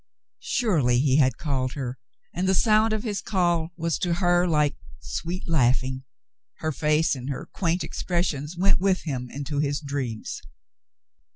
Surely 0.39 0.97
he 0.97 1.17
had 1.17 1.37
called 1.37 1.73
her, 1.73 1.99
and 2.33 2.49
the 2.49 2.55
sound 2.55 2.91
of 2.91 3.03
his 3.03 3.21
call 3.21 3.69
was 3.77 3.99
to 3.99 4.15
her 4.15 4.47
like 4.47 4.75
*' 4.97 4.99
sweet 4.99 5.47
laughing." 5.47 6.03
Her 6.55 6.71
face 6.71 7.13
and 7.13 7.29
her 7.29 7.45
quaint 7.45 7.83
ex 7.83 8.01
pressions 8.01 8.57
went 8.57 8.79
with 8.79 9.03
him 9.03 9.29
into 9.29 9.59
his 9.59 9.79
dreams. 9.79 10.41